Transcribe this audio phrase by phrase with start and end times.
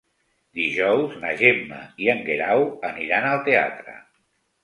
[0.59, 3.97] Dijous na Gemma i en Guerau aniran al teatre.